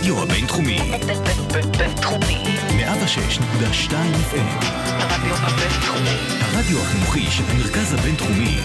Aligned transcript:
הרדיו 0.00 0.22
הבינתחומי. 0.22 0.78
בינתחומי. 1.78 2.44
106.2 2.78 3.92
FM. 4.30 4.64
הרדיו 4.64 5.34
הבינתחומי. 5.36 6.16
הרדיו 6.40 6.82
החינוכי 6.82 7.30
של 7.30 7.42
המרכז 7.50 7.94
הבינתחומי. 7.94 8.56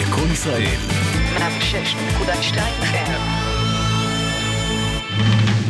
לקום 0.00 0.32
ישראל. 0.32 0.76
106.2 1.36 2.58
FM. 2.82 3.10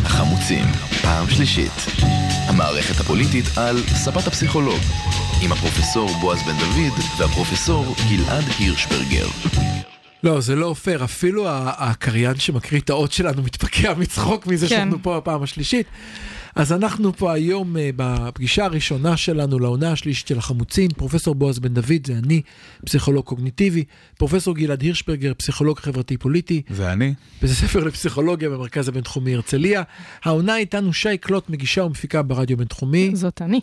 החמוצים, 0.05 0.65
פעם 1.03 1.30
שלישית. 1.30 1.87
המערכת 2.48 3.01
הפוליטית 3.01 3.59
על 3.59 3.79
ספת 3.87 4.27
הפסיכולוג, 4.27 4.80
עם 5.43 5.52
הפרופסור 5.52 6.11
בועז 6.20 6.43
בן 6.43 6.59
דוד 6.59 6.98
והפרופסור 7.19 7.95
גלעד 8.09 8.45
הירשברגר. 8.59 9.27
לא, 10.27 10.41
זה 10.41 10.57
לא 10.57 10.75
פייר, 10.75 11.05
אפילו 11.05 11.47
הקריין 11.48 12.37
שמקריא 12.37 12.80
את 12.80 12.91
האות 12.91 13.12
שלנו 13.12 13.43
מתפקע 13.43 13.95
מצחוק 13.95 14.47
מזה 14.47 14.69
כן. 14.69 14.77
שאנחנו 14.77 14.98
פה 15.03 15.17
הפעם 15.17 15.43
השלישית. 15.43 15.87
אז 16.56 16.73
אנחנו 16.73 17.12
פה 17.12 17.33
היום 17.33 17.77
אה, 17.77 17.91
בפגישה 17.96 18.64
הראשונה 18.64 19.16
שלנו 19.16 19.59
לעונה 19.59 19.92
השלישית 19.92 20.27
של 20.27 20.38
החמוצים, 20.38 20.91
פרופסור 20.91 21.34
בועז 21.34 21.59
בן 21.59 21.74
דוד, 21.74 22.06
זה 22.06 22.12
אני, 22.12 22.42
פסיכולוג 22.84 23.24
קוגניטיבי, 23.24 23.84
פרופסור 24.19 24.55
גלעד 24.55 24.83
הירשברגר, 24.83 25.33
פסיכולוג 25.34 25.78
חברתי 25.78 26.16
פוליטי, 26.16 26.62
זה 26.70 26.92
אני. 26.92 27.14
בית 27.42 27.50
הספר 27.50 27.84
לפסיכולוגיה 27.84 28.50
במרכז 28.50 28.88
הבינתחומי 28.88 29.34
הרצליה. 29.34 29.83
העונה 30.24 30.56
איתנו 30.56 30.92
שי 30.92 31.19
קלוט, 31.19 31.50
מגישה 31.50 31.84
ומפיקה 31.84 32.23
ברדיו 32.23 32.56
בינתחומי. 32.56 33.11
זאת 33.14 33.42
אני. 33.42 33.61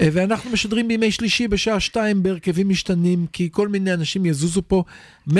אה, 0.00 0.08
ואנחנו 0.12 0.50
משדרים 0.50 0.88
בימי 0.88 1.10
שלישי 1.10 1.48
בשעה 1.48 1.80
שתיים 1.80 2.22
בהרכבים 2.22 2.68
משתנים, 2.68 3.26
כי 3.32 3.48
כל 3.52 3.68
מיני 3.68 3.94
אנשים 3.94 4.26
יזוזו 4.26 4.62
פה. 4.68 4.84
106.2 5.28 5.34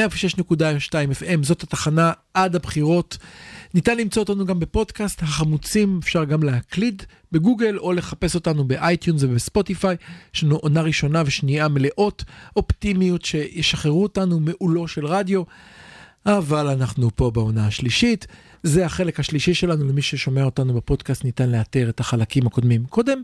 FM, 1.21 1.43
זאת 1.43 1.63
התחנה 1.63 2.13
עד 2.35 2.57
הבחירות. 2.57 3.19
ניתן 3.75 3.97
למצוא 3.97 4.23
אותנו 4.23 4.47
גם 4.47 4.61
בפודקאסט, 4.61 5.23
החמוצים, 5.23 6.01
אפשר 6.03 6.25
גם 6.25 6.43
להקליד 6.83 7.03
בגוגל, 7.33 7.79
או 7.79 7.93
לחפש 7.93 8.35
אותנו 8.35 8.65
ב 8.65 8.73
iTunes 8.73 9.23
וב 9.23 9.38
Spotify. 9.38 9.97
יש 10.35 10.45
לנו 10.45 10.57
עונה 10.57 10.83
ראשונה 10.83 11.23
ושנייה 11.27 11.69
מלאות 11.69 12.25
אופטימיות 12.57 13.25
שישחררו 13.25 14.03
אותנו 14.03 14.41
מעולו 14.41 14.89
של 14.89 15.07
רדיו. 15.07 15.43
אבל 16.27 16.69
אנחנו 16.69 17.11
פה 17.17 17.31
בעונה 17.31 17.67
השלישית. 17.67 18.27
זה 18.63 18.87
החלק 18.87 19.21
השלישי 19.21 19.55
שלנו, 19.55 19.89
למי 19.89 20.03
ששומע 20.03 20.45
אותנו 20.45 20.75
בפודקאסט 20.75 21.25
ניתן 21.25 21.51
לאתר 21.51 21.89
את 21.89 22.01
החלקים 22.01 22.47
הקודמים 22.47 22.85
קודם. 22.87 23.23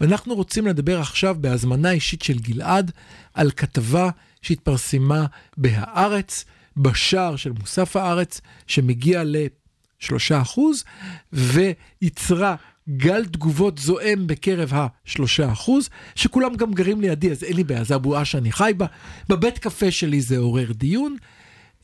ואנחנו 0.00 0.34
רוצים 0.34 0.66
לדבר 0.66 1.00
עכשיו 1.00 1.36
בהזמנה 1.40 1.90
אישית 1.90 2.22
של 2.22 2.38
גלעד 2.38 2.92
על 3.34 3.50
כתבה 3.50 4.10
שהתפרסמה 4.42 5.26
בהארץ, 5.56 6.44
בשער 6.76 7.36
של 7.36 7.52
מוסף 7.60 7.96
הארץ, 7.96 8.40
שמגיע 8.66 9.22
לשלושה 9.26 10.40
אחוז, 10.42 10.84
ויצרה 11.32 12.56
גל 12.90 13.24
תגובות 13.24 13.78
זועם 13.78 14.26
בקרב 14.26 14.72
השלושה 14.72 15.52
אחוז, 15.52 15.88
שכולם 16.14 16.54
גם 16.54 16.72
גרים 16.72 17.00
לידי, 17.00 17.30
אז 17.30 17.44
אין 17.44 17.56
לי 17.56 17.64
בעיה, 17.64 17.84
זו 17.84 17.94
הבועה 17.94 18.24
שאני 18.24 18.52
חי 18.52 18.72
בה. 18.76 18.86
בבית 19.28 19.58
קפה 19.58 19.90
שלי 19.90 20.20
זה 20.20 20.38
עורר 20.38 20.72
דיון. 20.72 21.16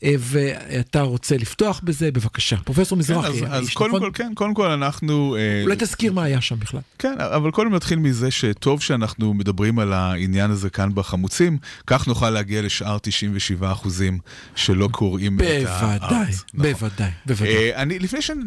אה, 0.03 0.15
ואתה 0.19 1.01
רוצה 1.01 1.37
לפתוח 1.37 1.81
בזה, 1.83 2.11
בבקשה. 2.11 2.57
פרופסור 2.57 2.95
כן, 2.95 2.99
מזרחי, 2.99 3.27
אז, 3.27 3.43
אז 3.43 3.63
האיש, 3.63 3.73
קודם 3.73 3.95
נכון? 3.95 4.01
כל, 4.01 4.11
כן, 4.13 4.31
קודם 4.35 4.53
כל 4.53 4.71
אנחנו... 4.71 5.35
אה, 5.35 5.61
אולי 5.63 5.75
תזכיר 5.79 6.13
מה 6.13 6.23
היה 6.23 6.41
שם 6.41 6.59
בכלל. 6.59 6.79
כן, 6.99 7.15
אבל 7.17 7.51
קודם 7.51 7.75
נתחיל 7.75 7.99
מזה 7.99 8.31
שטוב 8.31 8.81
שאנחנו 8.81 9.33
מדברים 9.33 9.79
על 9.79 9.93
העניין 9.93 10.51
הזה 10.51 10.69
כאן 10.69 10.89
בחמוצים, 10.93 11.57
כך 11.87 12.07
נוכל 12.07 12.29
להגיע 12.29 12.61
לשאר 12.61 12.97
97 13.01 13.71
אחוזים 13.71 14.19
שלא 14.55 14.89
קוראים 14.91 15.37
את 15.37 15.41
הארץ. 15.41 16.01
בוודאי, 16.01 16.33
נכון. 16.53 16.71
בוודאי, 16.71 17.11
בוודאי. 17.25 17.55
אה, 17.55 17.81
אני, 17.81 17.99
לפני, 17.99 18.21
שנ, 18.21 18.39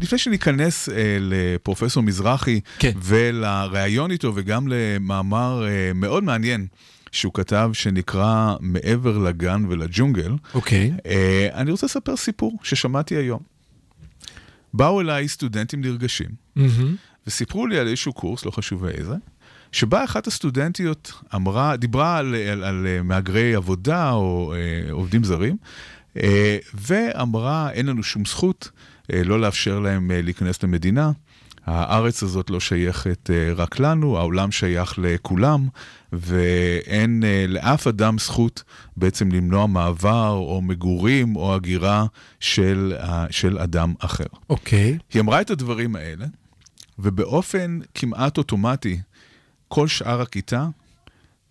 לפני 0.00 0.18
שניכנס 0.18 0.88
לפרופסור 1.20 2.02
מזרחי 2.02 2.60
כן. 2.78 2.92
ולראיון 3.02 4.10
איתו 4.10 4.32
וגם 4.34 4.68
למאמר 4.68 5.64
מאוד 5.94 6.24
מעניין 6.24 6.66
שהוא 7.12 7.34
כתב 7.34 7.70
שנקרא 7.72 8.56
מעבר 8.60 9.18
לגן 9.18 9.64
ולג'ונגל, 9.68 10.32
אוקיי. 10.54 10.92
אה, 11.06 11.48
אני 11.54 11.70
רוצה 11.70 11.86
לספר 11.86 12.16
סיפור 12.16 12.58
ששמעתי 12.62 13.16
היום. 13.16 13.40
באו 14.74 15.00
אליי 15.00 15.28
סטודנטים 15.28 15.80
נרגשים, 15.80 16.28
מהמם. 16.56 16.96
וסיפרו 17.26 17.66
לי 17.66 17.78
על 17.78 17.88
איזשהו 17.88 18.12
קורס, 18.12 18.44
לא 18.44 18.50
חשוב 18.50 18.84
איזה, 18.84 19.14
שבה 19.72 20.04
אחת 20.04 20.26
הסטודנטיות 20.26 21.12
אמרה, 21.34 21.76
דיברה 21.76 22.16
על, 22.16 22.34
על, 22.34 22.64
על 22.64 22.86
אה, 22.86 23.02
מהגרי 23.02 23.54
עבודה 23.54 24.12
או 24.12 24.54
אה, 24.56 24.92
עובדים 24.92 25.24
זרים, 25.24 25.56
אה, 26.16 26.58
ואמרה, 26.74 27.70
אין 27.70 27.86
לנו 27.86 28.02
שום 28.02 28.24
זכות 28.24 28.70
אה, 29.12 29.22
לא 29.24 29.40
לאפשר 29.40 29.80
להם 29.80 30.10
אה, 30.10 30.22
להיכנס 30.22 30.62
למדינה. 30.62 31.10
הארץ 31.70 32.22
הזאת 32.22 32.50
לא 32.50 32.60
שייכת 32.60 33.30
אה, 33.30 33.52
רק 33.56 33.78
לנו, 33.78 34.18
העולם 34.18 34.52
שייך 34.52 34.94
לכולם, 34.98 35.68
ואין 36.12 37.24
אה, 37.24 37.44
לאף 37.48 37.86
אדם 37.86 38.18
זכות 38.18 38.62
בעצם 38.96 39.32
למנוע 39.32 39.66
מעבר 39.66 40.30
או 40.30 40.62
מגורים 40.62 41.36
או 41.36 41.54
הגירה 41.54 42.06
של, 42.40 42.94
של 43.30 43.58
אדם 43.58 43.94
אחר. 43.98 44.24
אוקיי. 44.50 44.98
היא 45.12 45.22
אמרה 45.22 45.40
את 45.40 45.50
הדברים 45.50 45.96
האלה, 45.96 46.26
ובאופן 46.98 47.78
כמעט 47.94 48.38
אוטומטי, 48.38 49.00
כל 49.68 49.88
שאר 49.88 50.20
הכיתה 50.20 50.66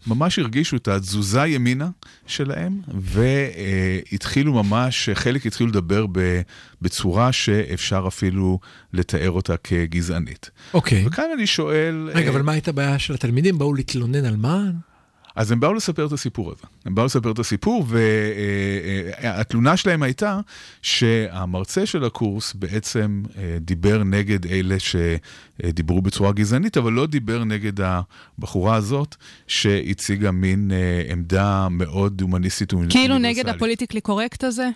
ממש 0.08 0.40
הרגישו 0.40 0.76
את 0.76 0.88
התזוזה 0.88 1.46
ימינה 1.46 1.90
שלהם, 2.28 2.82
והתחילו 2.94 4.54
ממש, 4.64 5.10
חלק 5.14 5.46
התחילו 5.46 5.70
לדבר 5.70 6.06
בצורה 6.82 7.32
שאפשר 7.32 8.06
אפילו 8.08 8.60
לתאר 8.94 9.32
אותה 9.32 9.58
כגזענית. 9.58 10.50
אוקיי. 10.74 11.08
וכאן 11.08 11.26
אני 11.34 11.48
שואל... 11.48 12.10
רגע, 12.14 12.28
אה, 12.28 12.34
אבל 12.34 12.42
מה 12.42 12.52
הייתה 12.52 12.72
הבעיה 12.72 13.00
של 13.00 13.14
התלמידים? 13.14 13.58
באו 13.58 13.74
להתלונן 13.74 14.26
על 14.26 14.36
מה? 14.38 14.64
אז 15.40 15.52
הם 15.52 15.60
באו 15.60 15.74
לספר 15.74 16.06
את 16.06 16.12
הסיפור 16.12 16.52
הזה. 16.52 16.64
הם 16.86 16.96
באו 16.96 17.06
לספר 17.06 17.32
את 17.32 17.40
הסיפור, 17.40 17.86
והתלונה 19.22 19.78
שלהם 19.78 20.04
הייתה 20.04 20.40
שהמרצה 20.82 21.86
של 21.86 22.04
הקורס 22.04 22.54
בעצם 22.54 23.24
אה, 23.38 23.58
דיבר 23.62 24.04
נגד 24.04 24.46
אלה 24.46 24.76
שדיברו 24.80 26.02
בצורה 26.02 26.32
גזענית, 26.32 26.78
אבל 26.78 26.92
לא 26.92 27.06
דיבר 27.06 27.44
נגד 27.44 27.74
הבחורה 27.82 28.76
הזאת, 28.76 29.16
שהציגה 29.48 30.32
מין 30.32 30.72
אה, 30.72 31.12
עמדה 31.12 31.68
מאוד 31.72 32.22
הומניסטית 32.22 32.70
כאילו 32.70 32.84
ואוניברסלית. 32.92 33.38
נגד 33.46 33.56
ה 33.56 33.60
politically 33.60 34.02
correct 34.02 34.44
הזה? 34.44 34.70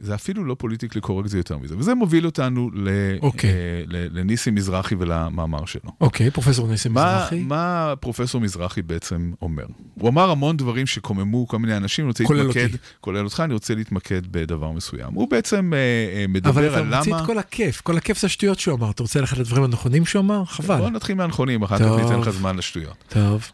זה 0.00 0.14
אפילו 0.14 0.44
לא 0.44 0.56
politically 0.58 1.00
correct, 1.00 1.28
זה 1.28 1.38
יותר 1.38 1.58
מזה. 1.58 1.78
וזה 1.78 1.94
מוביל 1.94 2.26
אותנו 2.26 2.70
ל- 2.74 2.88
אוקיי. 3.22 3.50
אה, 3.50 3.54
ל- 3.86 4.18
לניסים 4.18 4.54
מזרחי 4.54 4.94
ולמאמר 4.98 5.64
שלו. 5.64 5.90
אוקיי, 6.00 6.30
פרופסור 6.30 6.68
ניסים 6.68 6.92
מה, 6.92 7.16
מזרחי. 7.16 7.42
מה 7.42 7.94
פרופסור 8.00 8.40
מזרחי 8.40 8.82
בעצם 8.82 9.32
אומר? 9.42 9.64
הוא 9.94 10.08
אמר 10.08 10.30
המון 10.30 10.56
דברים 10.56 10.86
שקוממו 10.86 11.48
כל 11.48 11.58
מיני 11.58 11.76
אנשים, 11.76 12.04
אני 12.04 12.08
רוצה 12.08 12.24
כולל 12.24 12.38
להתמקד, 12.42 12.64
אותי. 12.64 12.76
כולל 13.00 13.24
אותך, 13.24 13.40
אני 13.44 13.54
רוצה 13.54 13.74
להתמקד 13.74 14.22
בדבר 14.30 14.70
מסוים. 14.72 15.14
הוא 15.14 15.30
בעצם 15.30 15.72
אה, 15.74 15.78
אה, 15.78 16.24
אבל 16.24 16.32
מדבר 16.32 16.68
אתה 16.72 16.78
על 16.78 16.96
מוציא 16.96 17.12
למה... 17.12 17.22
את 17.22 17.26
כל 17.26 17.38
הכיף, 17.38 17.80
כל 17.80 17.96
הכיף 17.96 18.18
זה 18.20 18.26
השטויות 18.26 18.58
שהוא 18.60 18.74
אמר. 18.78 18.90
אתה 18.90 19.02
רוצה 19.02 19.20
ללכת 19.20 19.38
לדברים 19.38 19.64
הנכונים 19.64 20.06
שהוא 20.06 20.20
אמר? 20.20 20.44
חבל. 20.44 20.76
בוא 20.78 20.90
נתחיל 20.90 21.16
מהנכונים, 21.16 21.62
אחר 21.62 21.78
כך. 21.78 22.02
ניתן 22.02 22.20
לך 22.20 22.30
זמן 22.30 22.56
לשטויות. 22.56 23.04
טוב. 23.08 23.50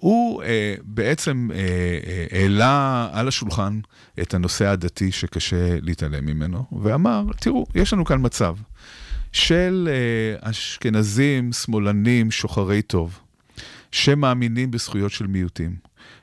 הוא 0.00 0.42
אה, 0.42 0.74
בעצם 0.82 1.48
אה, 1.54 1.58
אה, 1.58 2.26
העלה 2.30 3.08
על 3.12 3.28
השולחן 3.28 3.80
את 4.20 4.34
הנושא 4.34 4.66
הדתי 4.66 5.12
שקשה 5.12 5.76
להתעלם 5.82 6.26
ממנו, 6.26 6.64
ואמר, 6.82 7.24
תראו, 7.40 7.66
יש 7.74 7.92
לנו 7.92 8.04
כאן 8.04 8.18
מצב 8.22 8.56
של 9.32 9.88
אה, 9.90 10.50
אשכנזים, 10.50 11.52
שמאלנים, 11.52 12.30
שוחרי 12.30 12.82
טוב, 12.82 13.20
שמאמינים 13.92 14.70
בזכויות 14.70 15.12
של 15.12 15.26
מיעוטים, 15.26 15.76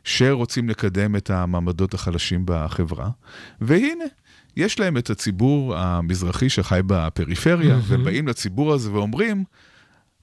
שרוצים 0.03 0.69
לקדם 0.69 1.15
את 1.15 1.29
המעמדות 1.29 1.93
החלשים 1.93 2.41
בחברה, 2.45 3.09
והנה, 3.61 4.05
יש 4.57 4.79
להם 4.79 4.97
את 4.97 5.09
הציבור 5.09 5.75
המזרחי 5.77 6.49
שחי 6.49 6.79
בפריפריה, 6.87 7.79
ובאים 7.87 8.27
לציבור 8.27 8.73
הזה 8.73 8.91
ואומרים, 8.91 9.43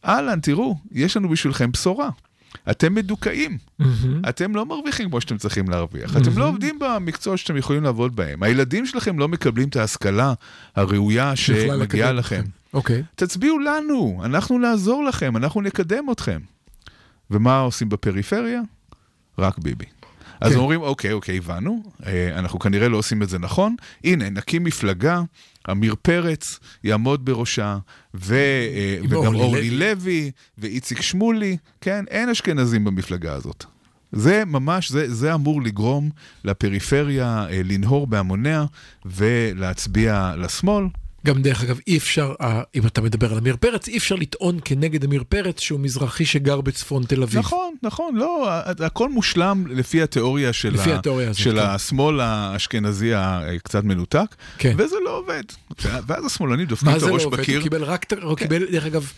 אהלן, 0.05 0.41
תראו, 0.41 0.76
יש 0.93 1.17
לנו 1.17 1.29
בשבילכם 1.29 1.73
בשורה. 1.73 2.09
אתם 2.70 2.94
מדוכאים, 2.94 3.58
מהמם. 3.78 4.22
אתם 4.28 4.54
לא 4.54 4.66
מרוויחים 4.66 5.08
כמו 5.08 5.20
שאתם 5.20 5.38
צריכים 5.38 5.69
להרוויח, 5.69 6.16
אתם 6.16 6.38
לא 6.38 6.49
עובדים 6.49 6.78
במקצוע 6.78 7.37
שאתם 7.37 7.56
יכולים 7.56 7.82
לעבוד 7.82 8.16
בהם, 8.16 8.43
הילדים 8.43 8.87
שלכם 8.87 9.19
לא 9.19 9.28
מקבלים 9.28 9.69
את 9.69 9.76
ההשכלה 9.76 10.34
הראויה 10.76 11.37
שמגיעה 11.37 12.12
לכם. 12.12 12.43
אוקיי. 12.75 13.02
תצביעו 13.14 13.58
לנו, 13.58 14.22
אנחנו 14.25 14.58
נעזור 14.58 15.04
לכם, 15.04 15.37
אנחנו 15.37 15.60
נקדם 15.60 16.04
אתכם. 16.12 16.40
ומה 17.31 17.58
עושים 17.58 17.88
בפריפריה? 17.88 18.60
רק 19.38 19.58
ביבי. 19.58 19.84
אז 20.43 20.53
כן. 20.53 20.59
אומרים, 20.59 20.83
אוקיי, 20.83 21.12
אוקיי, 21.12 21.37
הבנו, 21.37 21.83
אה, 22.06 22.39
אנחנו 22.39 22.59
כנראה 22.59 22.89
לא 22.89 22.97
עושים 22.97 23.23
את 23.23 23.29
זה 23.29 23.39
נכון, 23.39 23.77
הנה, 24.05 24.31
נקים 24.31 24.65
מפלגה, 24.65 25.23
עמיר 25.69 25.94
פרץ 26.03 26.59
יעמוד 26.85 27.25
בראשה, 27.25 27.79
ו, 28.15 28.35
אה, 28.35 28.97
וגם 29.03 29.35
אורלי. 29.35 29.71
לוי, 29.71 30.31
ואיציק 30.59 31.03
שמולי, 31.03 31.56
כן, 31.81 32.05
אין 32.11 32.29
אשכנזים 32.29 32.85
במפלגה 32.85 33.33
הזאת. 33.33 33.65
זה 34.12 34.43
ממש, 34.47 34.91
זה, 34.91 35.15
זה 35.15 35.35
אמור 35.35 35.62
לגרום 35.62 36.11
לפריפריה 36.45 37.47
אה, 37.50 37.61
לנהור 37.65 38.06
בהמוניה 38.06 38.65
ולהצביע 39.05 40.35
לשמאל. 40.38 40.85
גם 41.27 41.43
דרך 41.43 41.63
אגב, 41.63 41.79
אי 41.87 41.97
אפשר, 41.97 42.35
אה, 42.41 42.63
אם 42.75 42.87
אתה 42.87 43.01
מדבר 43.01 43.33
על 43.33 43.39
עמיר 43.39 43.57
פרץ, 43.61 43.89
אי 43.89 43.99
אפשר 43.99 44.15
לטעון 44.15 44.59
כנגד 44.65 45.05
עמיר 45.05 45.25
פרץ 45.29 45.61
שהוא 45.61 45.81
מזרחי 45.81 46.25
שגר 46.25 46.61
בצפון 46.61 47.05
תל 47.05 47.23
אביב. 47.23 47.39
נכון, 47.39 47.75
נכון, 47.83 48.17
לא, 48.17 48.49
הכל 48.85 49.09
מושלם 49.09 49.65
לפי 49.69 50.03
התיאוריה 50.03 50.53
של, 50.53 50.75
לפי 50.75 50.93
ה, 50.93 50.97
התיאוריה 50.97 51.31
הזאת, 51.31 51.43
של 51.43 51.61
כן. 51.61 51.67
השמאל 51.67 52.21
האשכנזי 52.21 53.15
הקצת 53.15 53.85
מנותק, 53.85 54.37
כן. 54.59 54.75
וזה 54.79 54.97
לא 55.05 55.19
עובד. 55.19 55.43
ואז 56.07 56.27
השמאלנים 56.27 56.67
דופקים 56.67 56.89
מה 56.89 56.95
את 56.97 57.01
זה 57.01 57.07
לא 57.07 57.11
הראש 57.11 57.25
עובד? 57.25 57.39
בקיר. 57.41 57.59
הוא 57.59 57.63
קיבל 57.63 57.85
רק, 57.85 58.07
הוא 58.23 58.37
קיבל, 58.37 58.65
דרך 58.73 58.87
אגב, 58.87 59.13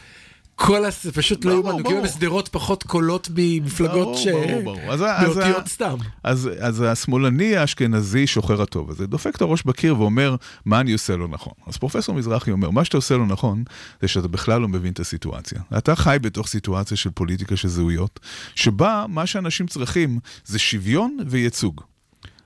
כל 0.57 0.85
הס... 0.85 1.07
פשוט 1.07 1.45
לא 1.45 1.51
ברור, 1.51 1.67
יאומן, 1.67 1.83
הוא 1.83 1.93
ברור. 1.93 2.05
בשדרות 2.05 2.49
פחות 2.49 2.83
קולות 2.83 3.29
ממפלגות 3.37 3.95
ברור, 3.95 4.17
ש... 4.17 4.27
ברור, 4.29 4.63
ברור. 4.63 4.93
אז 4.93 5.03
אז 5.03 5.37
באותיות 5.37 5.69
סתם. 5.69 5.97
אז, 6.23 6.51
אז 6.61 6.81
השמאלני 6.81 7.57
האשכנזי 7.57 8.27
שוחר 8.27 8.63
הטוב 8.63 8.91
הזה 8.91 9.07
דופק 9.07 9.37
את 9.37 9.41
הראש 9.41 9.63
בקיר 9.63 10.01
ואומר, 10.01 10.37
מה 10.65 10.81
אני 10.81 10.93
עושה 10.93 11.17
לא 11.17 11.29
נכון? 11.29 11.53
אז 11.67 11.77
פרופסור 11.77 12.15
מזרחי 12.15 12.51
אומר, 12.51 12.71
מה 12.71 12.85
שאתה 12.85 12.97
עושה 12.97 13.17
לא 13.17 13.27
נכון, 13.27 13.65
זה 14.03 14.09
שאתה 14.09 14.29
בכלל 14.29 14.61
לא 14.61 14.69
מבין 14.69 14.93
את 14.93 15.01
הסיטואציה. 15.01 15.61
אתה 15.79 15.97
חי 15.97 16.17
בתוך 16.21 16.49
סיטואציה 16.49 16.97
של 16.97 17.11
פוליטיקה 17.11 17.57
של 17.57 17.69
זהויות, 17.69 18.21
שבה 18.55 19.05
מה 19.09 19.27
שאנשים 19.27 19.67
צריכים 19.67 20.19
זה 20.45 20.59
שוויון 20.59 21.17
וייצוג. 21.27 21.81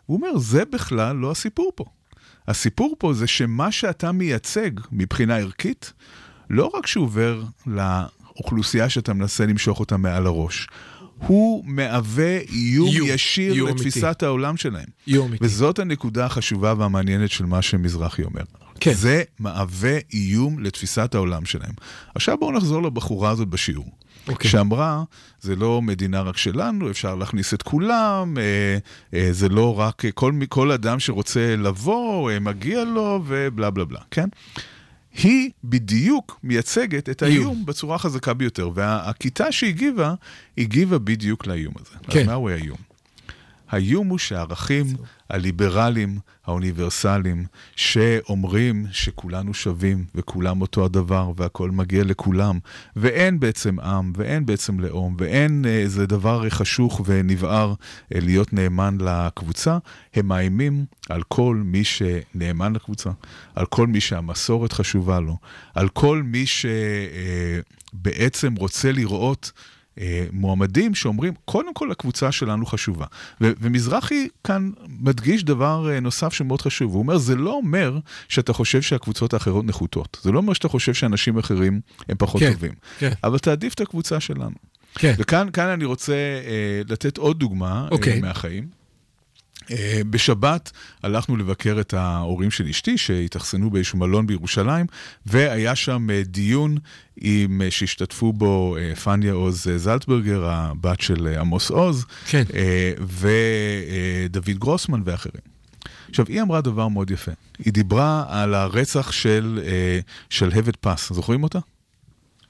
הוא 0.06 0.16
אומר, 0.16 0.38
זה 0.38 0.64
בכלל 0.64 1.16
לא 1.16 1.30
הסיפור 1.30 1.72
פה. 1.74 1.84
הסיפור 2.48 2.96
פה 2.98 3.12
זה 3.12 3.26
שמה 3.26 3.72
שאתה 3.72 4.12
מייצג 4.12 4.70
מבחינה 4.92 5.36
ערכית, 5.36 5.92
לא 6.50 6.70
רק 6.74 6.86
שהוא 6.86 7.04
עובר 7.04 7.42
לאוכלוסייה 7.66 8.88
שאתה 8.88 9.12
מנסה 9.12 9.46
למשוך 9.46 9.80
אותה 9.80 9.96
מעל 9.96 10.26
הראש, 10.26 10.66
הוא 11.18 11.64
מהווה 11.66 12.38
איום, 12.38 12.88
איום, 12.88 13.08
ישיר 13.10 13.52
אמיתי. 13.52 13.74
לתפיסת 13.74 14.22
העולם 14.22 14.56
שלהם. 14.56 14.86
איום 15.06 15.28
אמיתי. 15.28 15.44
וזאת 15.44 15.78
הנקודה 15.78 16.26
החשובה 16.26 16.74
והמעניינת 16.78 17.30
של 17.30 17.46
מה 17.46 17.62
שמזרחי 17.62 18.22
אומר. 18.22 18.42
כן. 18.80 18.92
זה 18.92 19.22
מהווה 19.38 19.98
איום 20.12 20.58
לתפיסת 20.58 21.14
העולם 21.14 21.44
שלהם. 21.44 21.72
עכשיו 22.14 22.38
בואו 22.38 22.52
נחזור 22.52 22.82
לבחורה 22.82 23.30
הזאת 23.30 23.48
בשיעור. 23.48 23.90
אוקיי. 24.28 24.50
שאמרה, 24.50 25.02
זה 25.40 25.56
לא 25.56 25.82
מדינה 25.82 26.20
רק 26.20 26.36
שלנו, 26.36 26.90
אפשר 26.90 27.14
להכניס 27.14 27.54
את 27.54 27.62
כולם, 27.62 28.34
אה, 28.38 28.78
אה, 29.18 29.28
זה 29.32 29.48
לא 29.48 29.80
רק 29.80 30.04
אה, 30.04 30.10
כל, 30.10 30.32
כל 30.48 30.72
אדם 30.72 31.00
שרוצה 31.00 31.56
לבוא, 31.56 32.30
אה, 32.30 32.40
מגיע 32.40 32.84
לו 32.84 33.22
ובלה 33.26 33.70
בלה 33.70 33.84
בלה, 33.84 34.00
כן? 34.10 34.28
היא 35.14 35.50
בדיוק 35.64 36.40
מייצגת 36.42 37.08
את 37.08 37.22
איום. 37.22 37.46
האיום 37.46 37.66
בצורה 37.66 37.96
החזקה 37.96 38.34
ביותר, 38.34 38.70
והכיתה 38.74 39.52
שהגיבה, 39.52 40.14
הגיבה 40.58 40.98
בדיוק 40.98 41.46
לאיום 41.46 41.74
הזה. 41.80 41.96
כן. 42.10 42.20
אז 42.20 42.26
מהו 42.26 42.48
האיום? 42.48 42.87
האיום 43.68 44.08
הוא 44.08 44.18
שהערכים 44.18 44.86
הליברליים, 45.30 46.18
האוניברסליים, 46.46 47.44
שאומרים 47.76 48.86
שכולנו 48.92 49.54
שווים 49.54 50.04
וכולם 50.14 50.60
אותו 50.60 50.84
הדבר 50.84 51.32
והכל 51.36 51.70
מגיע 51.70 52.04
לכולם, 52.04 52.58
ואין 52.96 53.40
בעצם 53.40 53.80
עם 53.80 54.12
ואין 54.16 54.46
בעצם 54.46 54.80
לאום 54.80 55.16
ואין 55.18 55.64
אה, 55.66 55.70
איזה 55.70 56.06
דבר 56.06 56.48
חשוך 56.50 57.00
ונבער 57.04 57.74
אה, 58.14 58.20
להיות 58.20 58.52
נאמן 58.52 58.98
לקבוצה, 59.00 59.78
הם 60.14 60.26
מאיימים 60.26 60.84
על 61.08 61.22
כל 61.28 61.62
מי 61.64 61.84
שנאמן 61.84 62.72
לקבוצה, 62.72 63.10
על 63.54 63.66
כל 63.66 63.86
מי 63.86 64.00
שהמסורת 64.00 64.72
חשובה 64.72 65.20
לו, 65.20 65.36
על 65.74 65.88
כל 65.88 66.22
מי 66.22 66.44
שבעצם 67.94 68.54
רוצה 68.54 68.92
לראות 68.92 69.52
אה, 69.54 69.77
מועמדים 70.32 70.94
שאומרים, 70.94 71.34
קודם 71.44 71.74
כל 71.74 71.90
הקבוצה 71.90 72.32
שלנו 72.32 72.66
חשובה. 72.66 73.06
ו- 73.40 73.52
ומזרחי 73.60 74.28
כאן 74.44 74.70
מדגיש 75.00 75.44
דבר 75.44 75.90
אה, 75.90 76.00
נוסף 76.00 76.32
שמאוד 76.32 76.62
חשוב, 76.62 76.92
הוא 76.92 76.98
אומר, 76.98 77.18
זה 77.18 77.36
לא 77.36 77.50
אומר 77.50 77.98
שאתה 78.28 78.52
חושב 78.52 78.82
שהקבוצות 78.82 79.34
האחרות 79.34 79.64
נחותות. 79.64 80.18
זה 80.22 80.32
לא 80.32 80.38
אומר 80.38 80.52
שאתה 80.52 80.68
חושב 80.68 80.94
שאנשים 80.94 81.38
אחרים 81.38 81.80
הם 82.08 82.16
פחות 82.18 82.40
כן, 82.40 82.52
טובים. 82.52 82.72
כן. 82.98 83.12
אבל 83.24 83.38
תעדיף 83.38 83.74
את 83.74 83.80
הקבוצה 83.80 84.20
שלנו. 84.20 84.54
כן. 84.94 85.14
וכאן 85.18 85.48
כאן 85.52 85.66
אני 85.66 85.84
רוצה 85.84 86.12
אה, 86.12 86.82
לתת 86.88 87.16
עוד 87.16 87.38
דוגמה 87.38 87.84
אה, 87.84 87.88
אוקיי. 87.90 88.20
מהחיים. 88.20 88.77
אה, 89.70 90.00
בשבת 90.10 90.72
הלכנו 91.02 91.36
לבקר 91.36 91.76
את 91.80 91.94
ההורים 91.94 92.50
של 92.50 92.66
אשתי 92.66 92.98
שהתאכסנו 92.98 93.70
באיזשהו 93.70 93.98
מלון 93.98 94.26
בירושלים 94.26 94.86
והיה 95.26 95.76
שם 95.76 96.10
אה, 96.10 96.22
דיון 96.24 96.76
עם, 97.20 97.62
אה, 97.62 97.70
שהשתתפו 97.70 98.32
בו 98.32 98.76
פניה 99.04 99.32
עוז 99.32 99.68
זלצברגר, 99.76 100.44
הבת 100.44 101.00
של 101.00 101.36
עמוס 101.40 101.70
עוז, 101.70 102.04
כן. 102.26 102.42
ודוד 103.00 104.58
גרוסמן 104.58 105.02
ואחרים. 105.04 105.42
עכשיו, 106.10 106.24
היא 106.28 106.42
אמרה 106.42 106.60
דבר 106.60 106.88
מאוד 106.88 107.10
יפה. 107.10 107.32
היא 107.58 107.72
דיברה 107.72 108.24
על 108.28 108.54
הרצח 108.54 109.12
של 109.12 109.60
שלהבת 110.30 110.76
פס. 110.76 111.12
זוכרים 111.12 111.42
אותה? 111.42 111.58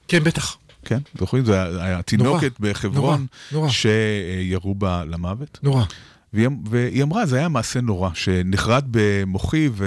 כן, 0.07 0.23
בטח. 0.23 0.57
כן, 0.85 0.99
זוכרים? 1.19 1.43
היה 1.79 2.01
תינוקת 2.01 2.59
בחברון 2.59 3.25
נורא, 3.51 3.65
נורא. 3.65 3.69
שירו 3.69 4.75
בה 4.75 5.03
למוות. 5.05 5.59
נורא. 5.63 5.83
והיא, 6.33 6.47
והיא 6.65 7.03
אמרה, 7.03 7.25
זה 7.25 7.37
היה 7.37 7.49
מעשה 7.49 7.81
נורא, 7.81 8.09
שנחרט 8.13 8.83
במוחי 8.91 9.69
ו, 9.71 9.85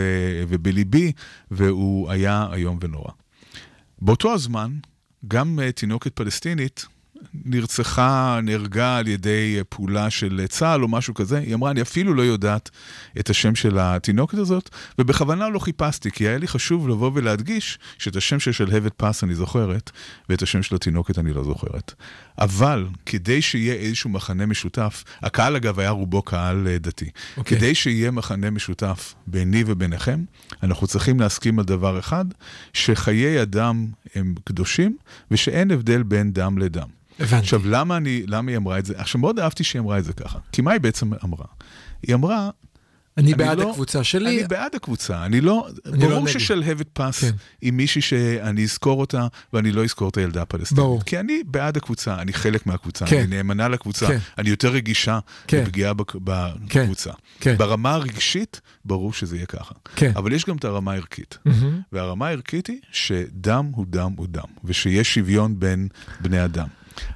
ובליבי, 0.49 1.13
והוא 1.51 2.11
היה 2.11 2.47
איום 2.53 2.79
ונורא. 2.81 3.11
באותו 4.01 4.35
הזמן, 4.35 4.73
גם 5.29 5.61
אה, 5.63 5.73
תינוקת 5.73 6.17
פלסטינית 6.17 6.87
נרצחה, 7.45 8.41
נהרגה 8.43 8.97
על 8.97 9.09
ידי 9.09 9.55
אה, 9.59 9.65
פעולה 9.65 10.11
של 10.11 10.47
צה"ל 10.49 10.83
או 10.83 10.89
משהו 10.89 11.15
כזה. 11.15 11.39
היא 11.39 11.55
אמרה, 11.55 11.71
אני 11.71 11.83
אפילו 11.83 12.15
לא 12.15 12.23
יודעת 12.23 12.71
את 13.21 13.31
השם 13.31 13.55
של 13.55 13.79
התינוקת 13.79 14.39
הזאת, 14.39 14.71
ובכוונה 14.99 15.49
לא 15.49 15.59
חיפשתי, 15.59 16.11
כי 16.11 16.29
היה 16.29 16.39
לי 16.39 16.49
חשוב 16.49 16.89
לבוא 16.89 17.11
ולהדגיש 17.15 17.79
שאת 17.99 18.17
השם 18.17 18.41
של 18.41 18.53
שלהבת 18.53 18.93
פס 18.97 19.25
אני 19.25 19.35
זוכרת, 19.35 19.91
ואת 20.29 20.43
השם 20.43 20.63
של 20.63 20.75
התינוקת 20.75 21.19
אני 21.19 21.33
לא 21.33 21.45
זוכרת. 21.45 21.95
אבל 22.39 22.87
כדי 23.07 23.43
שיהיה 23.43 23.75
איזשהו 23.75 24.11
מחנה 24.11 24.47
משותף, 24.47 25.05
הקהל 25.23 25.57
אגב 25.57 25.81
היה 25.81 25.91
רובו 25.91 26.23
קהל 26.23 26.69
אה, 26.69 26.79
דתי. 26.79 27.11
אוקיי. 27.37 27.59
כדי 27.59 27.75
שיהיה 27.75 28.11
מחנה 28.11 28.51
משותף 28.51 29.15
ביני 29.27 29.65
וביניכם, 29.67 30.25
אנחנו 30.63 30.87
צריכים 30.87 31.21
להסכים 31.21 31.59
על 31.59 31.65
דבר 31.65 31.99
אחד, 31.99 32.25
שחיי 32.73 33.43
אדם 33.43 33.87
הם 34.15 34.35
קדושים, 34.45 34.97
ושאין 35.31 35.71
הבדל 35.71 36.03
בין 36.03 36.33
דם 36.33 36.59
לדם. 36.59 37.02
הבנתי. 37.21 37.37
עכשיו, 37.37 37.61
למה, 37.65 37.97
אני, 37.97 38.23
למה 38.27 38.51
היא 38.51 38.57
אמרה 38.59 38.79
את 38.79 38.87
זה? 38.87 38.95
עכשיו, 38.97 39.21
מאוד 39.21 39.39
אהבתי 39.39 39.65
שהיא 39.65 39.81
אמרה 39.81 39.99
את 39.99 40.05
זה 40.05 40.13
ככה. 40.13 40.39
כי 40.53 40.63
מה 40.63 40.73
היא 40.73 40.81
בעצם 40.81 41.11
אמרה? 41.25 41.45
היא 42.03 42.15
אמרה, 42.15 42.51
אני 43.19 43.27
אני 43.27 43.35
בעד 43.35 43.59
לא- 43.59 43.71
הקבוצה 43.71 44.05
שלי. 44.05 44.39
אני 44.41 44.49
בעד 44.49 44.75
הקבוצה, 44.75 45.25
אני 45.27 45.41
לא... 45.41 45.69
אני 45.87 45.99
ברור 45.99 46.25
לא. 46.25 46.27
ששלהבת 46.33 46.87
פס 46.93 47.21
כן. 47.25 47.31
היא 47.63 47.73
מישהי 47.73 48.01
שאני 48.03 48.65
אזכור 48.65 49.01
אותה, 49.01 49.27
ואני 49.53 49.73
לא 49.73 49.85
אזכור 49.85 50.09
את 50.09 50.17
הילדה 50.17 50.43
הפלסטינית. 50.43 50.79
ברור. 50.85 51.03
כי 51.05 51.21
אני 51.21 51.43
בעד 51.47 51.77
הקבוצה, 51.77 52.15
אני 52.23 52.33
חלק 52.33 52.67
מהקבוצה, 52.67 53.07
כן. 53.07 53.17
אני 53.19 53.27
נאמנה 53.27 53.69
לקבוצה, 53.69 54.07
כן. 54.07 54.19
אני 54.39 54.51
יותר 54.51 54.69
רגישה 54.69 55.19
כן. 55.47 55.63
לפגיעה 55.63 55.95
בק- 55.95 56.13
כן. 56.13 56.19
בקבוצה. 56.83 57.11
כן. 57.41 57.57
ברמה 57.59 57.95
הרגשית, 57.95 58.61
ברור 58.85 59.13
שזה 59.13 59.37
יהיה 59.37 59.47
ככה. 59.47 59.75
כן. 59.97 60.13
אבל 60.17 60.33
יש 60.33 60.45
גם 60.45 60.57
את 60.57 60.65
הרמה 60.65 60.93
הערכית. 60.93 61.39
מהמם. 61.45 61.81
והרמה 61.93 62.29
הערכית 62.29 62.67
היא 62.67 62.79
שדם 62.93 63.71
הוא 63.75 63.87
דם 63.89 64.13
הוא 64.17 64.27
דם, 64.31 64.43
ושיש 64.65 65.15
שוויון 65.15 65.61
בין 65.61 65.89
בני 66.21 66.45
אדם. 66.45 66.67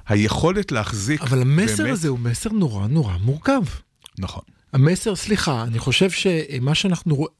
היכולת 0.07 0.71
להחזיק... 0.71 1.21
אבל 1.21 1.41
המסר 1.41 1.77
באמת- 1.83 1.93
הזה 1.93 2.07
הוא 2.07 2.19
מסר 2.19 2.49
נורא 2.49 2.87
נורא 2.87 3.13
מורכב. 3.21 3.61
נכון. 4.19 4.43
המסר, 4.73 5.15
סליחה, 5.15 5.63
אני 5.63 5.79
חושב 5.79 6.09
שמה 6.09 6.75
שאנחנו 6.75 7.15
רואים... 7.15 7.33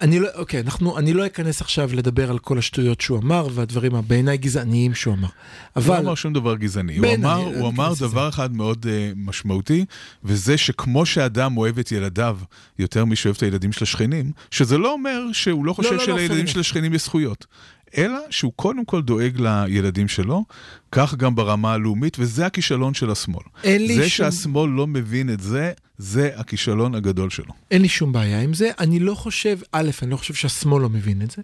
אני 0.00 0.20
לא, 0.20 0.28
אוקיי, 0.34 0.60
אנחנו, 0.60 0.98
אני 0.98 1.12
לא 1.12 1.26
אכנס 1.26 1.60
עכשיו 1.60 1.90
לדבר 1.94 2.30
על 2.30 2.38
כל 2.38 2.58
השטויות 2.58 3.00
שהוא 3.00 3.18
אמר 3.18 3.48
והדברים 3.54 3.94
הבעיניי 3.94 4.36
גזעניים 4.36 4.94
שהוא 4.94 5.14
אמר. 5.14 5.28
הוא 5.28 5.32
לא 5.76 5.86
אבל, 5.94 5.96
אמר 5.96 6.14
שום 6.14 6.32
דבר 6.32 6.56
גזעני, 6.56 6.96
הוא 6.96 7.06
אמר, 7.14 7.34
אני- 7.36 7.44
הוא 7.44 7.54
אני 7.54 7.68
אמר. 7.68 7.92
דבר 8.00 8.28
אחד 8.28 8.56
מאוד 8.56 8.86
uh, 8.86 8.88
משמעותי, 9.16 9.84
וזה 10.24 10.58
שכמו 10.58 11.06
שאדם 11.06 11.56
אוהב 11.56 11.78
את 11.78 11.92
ילדיו 11.92 12.38
יותר 12.78 13.04
משאוהב 13.04 13.36
את 13.36 13.42
הילדים 13.42 13.72
של 13.72 13.84
השכנים, 13.84 14.32
שזה 14.50 14.78
לא 14.78 14.92
אומר 14.92 15.20
שהוא 15.32 15.64
לא 15.64 15.72
חושב 15.72 15.90
לא, 15.90 15.96
לא, 15.96 16.04
שלילדים 16.04 16.46
fair 16.46 16.50
של 16.50 16.60
השכנים 16.60 16.94
יש 16.94 17.02
זכויות, 17.04 17.46
אלא 17.96 18.18
שהוא 18.30 18.52
קודם 18.56 18.84
כל 18.84 19.02
דואג 19.02 19.40
לילדים 19.40 20.08
שלו, 20.08 20.44
כך 20.92 21.14
גם 21.14 21.34
ברמה 21.34 21.72
הלאומית, 21.72 22.16
וזה 22.20 22.46
הכישלון 22.46 22.94
של 22.94 23.10
השמאל. 23.10 23.42
אין 23.64 23.86
לי 23.86 23.94
זה 23.94 24.08
שום- 24.08 24.30
שהשמאל 24.30 24.70
לא 24.70 24.86
מבין 24.86 25.30
את 25.30 25.40
זה, 25.40 25.72
זה 25.98 26.30
הכישלון 26.36 26.94
הגדול 26.94 27.30
שלו. 27.30 27.52
אין 27.70 27.82
לי 27.82 27.88
שום 27.88 28.12
בעיה 28.12 28.40
עם 28.40 28.54
זה. 28.54 28.70
אני 28.78 28.98
לא 28.98 29.14
חושב, 29.14 29.58
א', 29.72 29.90
אני 30.02 30.10
לא 30.10 30.16
חושב 30.16 30.34
שהשמאל 30.34 30.82
לא 30.82 30.88
מבין 30.88 31.22
את 31.22 31.30
זה. 31.30 31.42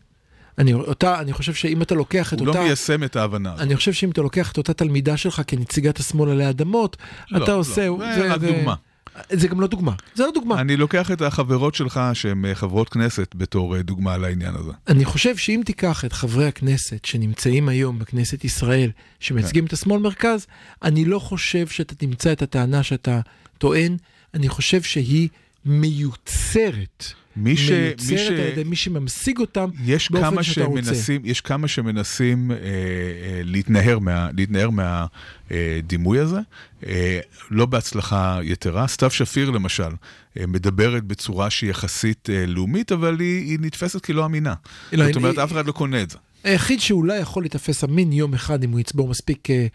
אני, 0.59 0.75
אותה, 0.75 1.21
אני 1.21 1.33
חושב 1.33 1.55
שאם 1.55 1.83
אתה 1.83 1.95
לוקח 1.95 2.33
את 2.33 2.41
הוא 2.41 2.49
אותה... 2.49 2.59
לא 2.59 2.65
מיישם 2.65 3.05
את 3.05 3.17
ההבנה 3.17 3.53
הזאת. 3.53 3.61
אני 3.67 3.77
חושב 3.77 3.93
שאם 3.93 4.11
אתה 4.11 4.23
לוקח 4.23 4.53
את 4.53 4.59
אותה 4.59 4.73
תלמידה 4.75 5.17
שלך 5.17 5.43
כנציגת 5.47 5.99
השמאל 5.99 6.31
עלי 6.31 6.49
אדמות, 6.51 6.97
לא, 7.31 7.45
אתה 7.45 7.53
לא, 7.53 7.59
עושה... 7.59 7.89
זה 8.15 8.33
רק 8.35 8.41
דוגמה. 8.41 8.75
זה 9.31 9.49
גם 9.49 9.61
לא 9.61 9.67
דוגמה. 9.67 9.93
זה 10.15 10.25
לא 10.25 10.31
דוגמה. 10.35 10.61
אני 10.61 10.77
לוקח 10.77 11.11
את 11.11 11.23
החברות 11.23 11.75
שלך, 11.75 12.01
שהן 12.13 12.45
אה, 12.45 12.55
חברות 12.55 12.89
כנסת, 12.89 13.35
בתור 13.35 13.77
אה, 13.77 13.83
דוגמה 13.83 14.17
לעניין 14.17 14.55
הזה. 14.55 14.73
אני 14.89 15.05
חושב 15.05 15.37
שאם 15.37 15.63
תיקח 15.65 16.05
את 16.05 16.13
חברי 16.13 16.47
הכנסת 16.47 17.05
שנמצאים 17.05 17.69
היום 17.69 17.99
בכנסת 17.99 18.45
ישראל, 18.45 18.91
שמייצגים 19.21 19.65
את 19.65 19.73
השמאל 19.73 20.01
מרכז, 20.01 20.47
אני 20.83 21.05
לא 21.05 21.19
חושב 21.19 21.67
שאתה 21.67 21.95
תמצא 21.95 22.33
את 22.33 22.43
הטענה 22.43 22.83
שאתה 22.83 23.21
טוען, 23.59 23.97
אני 24.35 24.49
חושב 24.49 24.83
שהיא 24.83 25.29
מיוצרת. 25.65 27.05
מי 27.37 27.57
ש- 27.57 27.71
מי 27.71 27.77
מיוצרת 27.79 28.19
ש- 28.19 28.31
על 28.31 28.47
ידי 28.53 28.65
מי 28.65 28.77
שממשיג 28.77 29.39
אותם 29.39 29.69
יש 29.85 30.11
באופן 30.11 30.31
כמה, 30.31 30.43
שאתה 30.43 30.65
רוצה. 30.65 30.83
שמנסים, 30.85 31.21
יש 31.25 31.41
כמה 31.41 31.69
שמנסים 31.69 32.51
אה, 32.51 32.57
אה, 32.57 32.61
להתנער, 33.45 33.99
מה, 33.99 34.29
להתנער 34.37 34.71
מהדימוי 35.51 36.19
הזה, 36.19 36.39
אה, 36.87 37.21
לא 37.51 37.67
בהצלחה 37.67 38.39
יתרה. 38.43 38.87
סתיו 38.89 39.11
שפיר 39.11 39.51
למשל 39.51 39.83
אה, 40.39 40.47
מדברת 40.47 41.05
בצורה 41.05 41.51
שהיא 41.51 41.71
יחסית 41.71 42.31
אה, 42.31 42.47
לאומית, 42.47 42.93
אבל 42.93 43.21
היא, 43.21 43.45
היא 43.51 43.59
נתפסת 43.61 44.05
כלא 44.05 44.25
אמינה. 44.27 44.55
לא, 44.93 45.07
זאת 45.07 45.17
אומרת, 45.17 45.37
היא- 45.39 45.45
אף 45.45 45.53
אחד 45.53 45.67
לא 45.67 45.73
קונה 45.73 46.03
את 46.03 46.11
זה. 46.11 46.19
היחיד 46.45 46.81
שאולי 46.81 47.19
יכול 47.19 47.43
להיתפס 47.43 47.85
אמין 47.85 48.13
יום 48.13 48.35
אחד 48.35 48.65
אם 48.65 48.71
הוא 48.71 48.81
יצבור 48.81 49.09
מספיק 49.09 49.51
אה, 49.51 49.57
אה, 49.57 49.67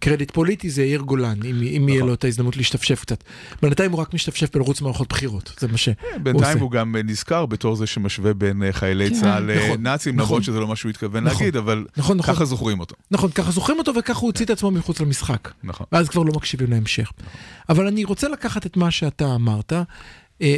קרדיט 0.00 0.30
פוליטי 0.30 0.70
זה 0.70 0.82
יאיר 0.82 1.00
גולן, 1.00 1.38
אם, 1.44 1.56
אם 1.56 1.88
יהיה 1.88 1.98
נכון. 1.98 2.08
לו 2.08 2.14
את 2.14 2.24
ההזדמנות 2.24 2.56
להשתפשף 2.56 3.00
קצת. 3.00 3.24
בינתיים 3.62 3.92
הוא 3.92 4.00
רק 4.00 4.14
משתפשף 4.14 4.56
בלרוץ 4.56 4.80
מערכות 4.80 5.08
בחירות, 5.08 5.54
זה 5.60 5.68
מה 5.68 5.76
שהוא 5.76 5.94
בינתיים 6.22 6.52
עושה. 6.52 6.60
הוא 6.60 6.70
גם 6.70 6.96
אה, 6.96 7.02
נזכר 7.02 7.46
בתור 7.46 7.76
זה 7.76 7.86
שמשווה 7.86 8.34
בין 8.34 8.62
אה, 8.62 8.72
חיילי 8.72 9.10
כן, 9.10 9.20
צה"ל 9.20 9.50
נכון, 9.56 9.78
לנאצים, 9.80 10.16
נכון. 10.16 10.28
למרות 10.28 10.44
שזה 10.44 10.60
לא 10.60 10.68
מה 10.68 10.76
שהוא 10.76 10.90
התכוון 10.90 11.24
נכון, 11.24 11.40
להגיד, 11.40 11.56
אבל 11.56 11.86
נכון, 11.96 12.16
נכון. 12.16 12.34
ככה 12.34 12.44
זוכרים 12.44 12.80
אותו. 12.80 12.94
נכון, 13.10 13.30
ככה 13.30 13.50
זוכרים 13.50 13.78
אותו 13.78 13.92
וככה 13.94 14.20
הוא 14.20 14.26
הוציא 14.26 14.44
את 14.44 14.50
עצמו 14.50 14.70
מחוץ 14.70 15.00
למשחק. 15.00 15.52
נכון. 15.64 15.86
ואז 15.92 16.08
כבר 16.08 16.22
לא 16.22 16.32
מקשיבים 16.32 16.70
להמשך. 16.70 17.12
אבל 17.68 17.86
אני 17.86 18.04
רוצה 18.04 18.28
לקחת 18.28 18.66
את 18.66 18.76
מה 18.76 18.90
שאתה 18.90 19.34
אמרת 19.34 19.72
אה, 20.42 20.56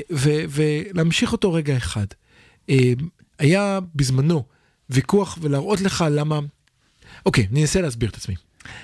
ולהמשיך 0.50 1.32
אותו 1.32 1.52
רגע 1.52 1.76
אחד. 1.76 2.06
אה, 2.70 2.92
היה 3.38 3.78
בזמנו 3.94 4.44
ויכוח 4.90 5.38
ולהראות 5.40 5.80
לך 5.80 6.04
למה... 6.10 6.40
אוקיי, 7.26 7.46
אני 7.52 7.62
אנסה 7.62 7.80
להסביר 7.80 8.08
את 8.08 8.16
עצמי. 8.16 8.34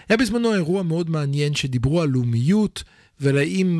היה 0.09 0.17
בזמנו 0.17 0.55
אירוע 0.55 0.83
מאוד 0.83 1.11
מעניין 1.11 1.55
שדיברו 1.55 2.03
על 2.03 2.09
לאומיות 2.09 2.85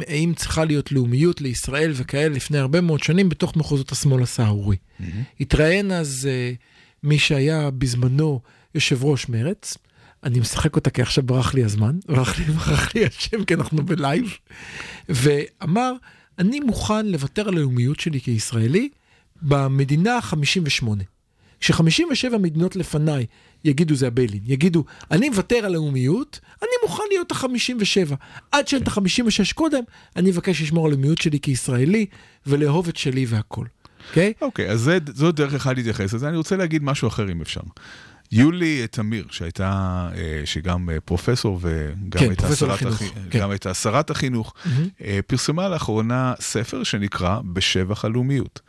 האם 0.09 0.33
צריכה 0.37 0.65
להיות 0.65 0.93
לאומיות 0.93 1.41
לישראל 1.41 1.93
וכאלה 1.95 2.35
לפני 2.35 2.59
הרבה 2.59 2.81
מאוד 2.81 3.03
שנים 3.03 3.29
בתוך 3.29 3.57
מחוזות 3.57 3.93
השמאל 3.93 4.23
הסהרורי. 4.23 4.77
התראיין 5.41 5.93
אז 5.93 6.29
אה, 6.31 6.53
מי 7.03 7.19
שהיה 7.19 7.71
בזמנו 7.71 8.41
יושב 8.75 9.05
ראש 9.05 9.29
מרץ, 9.29 9.77
אני 10.25 10.41
משחק 10.41 10.77
אותה 10.77 10.91
כי 10.91 11.03
עכשיו 11.03 11.25
ברח 11.25 11.55
לי 11.55 11.65
הזמן, 11.65 11.99
ברח 12.09 12.39
לי, 12.39 12.45
ברח 12.45 12.95
לי 12.95 13.07
השם 13.07 13.45
כי 13.45 13.55
אנחנו 13.55 13.87
בלייב, 13.87 14.37
ואמר, 15.09 15.93
אני 16.39 16.61
מוכן 16.61 17.07
לוותר 17.07 17.49
על 17.49 17.57
הלאומיות 17.57 18.01
שלי 18.01 18.21
כישראלי 18.21 18.89
במדינה 19.43 20.17
ה-58. 20.17 20.87
כש-57 21.61 22.39
מדינות 22.39 22.77
לפניי 22.77 23.27
יגידו 23.65 23.95
זה 23.95 24.07
הביילין, 24.07 24.41
יגידו, 24.47 24.85
אני 25.11 25.29
מוותר 25.29 25.57
על 25.57 25.73
לאומיות, 25.73 26.41
אני 26.63 26.71
מוכן 26.83 27.03
להיות 27.11 27.33
ה-57. 27.33 28.15
עד 28.53 28.69
שאין 28.69 28.83
את 28.83 28.89
ה-56 28.89 29.55
קודם, 29.55 29.83
אני 30.17 30.31
מבקש 30.31 30.63
לשמור 30.63 30.87
על 30.87 30.93
הלאומיות 30.93 31.19
שלי 31.19 31.41
כישראלי 31.41 32.07
ולאהוב 32.47 32.89
את 32.89 32.97
שלי 32.97 33.27
והכל. 33.29 33.65
אוקיי? 34.09 34.33
אוקיי, 34.41 34.71
אז 34.71 34.81
זה, 34.81 34.99
זו 35.15 35.33
דרך 35.33 35.55
אחת 35.55 35.77
להתייחס 35.77 36.13
לזה. 36.13 36.29
אני 36.29 36.37
רוצה 36.37 36.57
להגיד 36.57 36.83
משהו 36.83 37.09
אחר 37.09 37.33
אם 37.33 37.41
אפשר. 37.41 37.61
יולי 38.33 38.87
תמיר, 38.87 39.27
שהייתה, 39.31 40.09
אה, 40.15 40.43
שגם 40.45 40.91
אה, 40.91 41.01
פרופסור 41.01 41.59
וגם 41.63 42.21
כן, 42.21 42.29
הייתה 42.29 42.57
שרת, 42.57 42.71
לחינוך, 42.71 42.95
החי... 42.95 43.09
כן. 43.31 43.39
גם 43.39 43.51
הייתה 43.51 43.75
שרת 43.75 44.11
החינוך, 44.11 44.55
אה, 45.05 45.21
פרסמה 45.27 45.69
לאחרונה 45.69 46.35
ספר 46.41 46.83
שנקרא 46.83 47.41
בשבח 47.53 48.05
הלאומיות. 48.05 48.61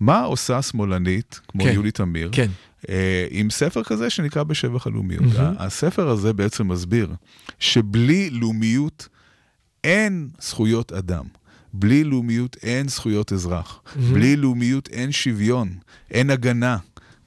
מה 0.00 0.20
עושה 0.22 0.62
שמאלנית, 0.62 1.40
כמו 1.48 1.64
כן, 1.64 1.72
יולי 1.74 1.90
תמיר, 1.90 2.28
כן. 2.32 2.48
אה, 2.88 3.26
עם 3.30 3.50
ספר 3.50 3.82
כזה 3.82 4.10
שנקרא 4.10 4.42
בשבח 4.42 4.86
הלאומיות? 4.86 5.24
הספר 5.58 6.08
הזה 6.08 6.32
בעצם 6.32 6.68
מסביר 6.68 7.14
שבלי 7.58 8.30
לאומיות 8.30 9.08
אין 9.84 10.28
זכויות 10.40 10.92
אדם. 10.92 11.24
בלי 11.72 12.04
לאומיות 12.04 12.56
אין 12.62 12.88
זכויות 12.88 13.32
אזרח. 13.32 13.82
בלי 14.12 14.36
לאומיות 14.36 14.88
אין 14.88 15.12
שוויון, 15.12 15.68
אין 16.10 16.30
הגנה. 16.30 16.76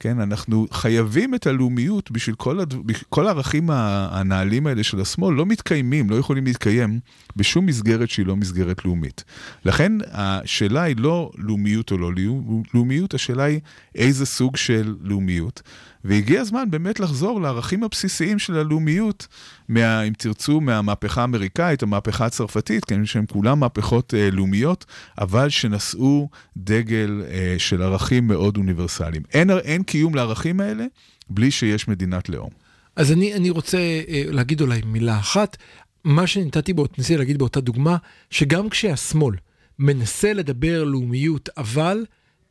כן, 0.02 0.20
אנחנו 0.20 0.66
חייבים 0.72 1.34
את 1.34 1.46
הלאומיות 1.46 2.10
בשביל 2.10 2.36
כל, 2.36 2.60
הד... 2.60 2.74
כל 3.08 3.26
הערכים 3.26 3.70
הנעלים 3.70 4.66
האלה 4.66 4.82
של 4.82 5.00
השמאל 5.00 5.34
לא 5.34 5.46
מתקיימים, 5.46 6.10
לא 6.10 6.16
יכולים 6.16 6.44
להתקיים 6.44 7.00
בשום 7.36 7.66
מסגרת 7.66 8.10
שהיא 8.10 8.26
לא 8.26 8.36
מסגרת 8.36 8.84
לאומית. 8.84 9.24
לכן 9.64 9.92
השאלה 10.12 10.82
היא 10.82 10.96
לא 10.98 11.30
לאומיות 11.38 11.92
או 11.92 11.98
לא 11.98 12.12
לאו- 12.14 12.62
לאומיות, 12.74 13.14
השאלה 13.14 13.42
היא 13.44 13.60
איזה 13.94 14.26
סוג 14.26 14.56
של 14.56 14.94
לאומיות. 15.00 15.62
והגיע 16.04 16.40
הזמן 16.40 16.70
באמת 16.70 17.00
לחזור 17.00 17.40
לערכים 17.40 17.84
הבסיסיים 17.84 18.38
של 18.38 18.56
הלאומיות, 18.56 19.26
מה, 19.68 20.02
אם 20.02 20.12
תרצו, 20.18 20.60
מהמהפכה 20.60 21.20
האמריקאית, 21.20 21.82
המהפכה 21.82 22.26
הצרפתית, 22.26 22.84
כן, 22.84 23.06
שהן 23.06 23.24
כולן 23.32 23.58
מהפכות 23.58 24.14
אה, 24.14 24.30
לאומיות, 24.30 24.84
אבל 25.20 25.48
שנשאו 25.48 26.28
דגל 26.56 27.22
אה, 27.28 27.54
של 27.58 27.82
ערכים 27.82 28.26
מאוד 28.26 28.56
אוניברסליים. 28.56 29.22
אין, 29.34 29.50
אין 29.50 29.82
קיום 29.82 30.14
לערכים 30.14 30.60
האלה 30.60 30.84
בלי 31.30 31.50
שיש 31.50 31.88
מדינת 31.88 32.28
לאום. 32.28 32.50
אז 32.96 33.12
אני, 33.12 33.34
אני 33.34 33.50
רוצה 33.50 33.78
אה, 33.78 34.22
להגיד 34.26 34.60
אולי 34.60 34.80
מילה 34.86 35.18
אחת. 35.18 35.56
מה 36.04 36.26
שנתתי 36.26 36.72
בו, 36.72 36.84
ניסיתי 36.98 37.18
להגיד 37.18 37.38
באותה 37.38 37.60
דוגמה, 37.60 37.96
שגם 38.30 38.68
כשהשמאל 38.68 39.34
מנסה 39.78 40.32
לדבר 40.32 40.84
לאומיות, 40.84 41.48
אבל 41.56 42.04